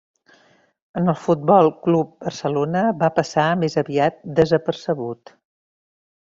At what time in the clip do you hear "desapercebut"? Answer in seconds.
4.41-5.37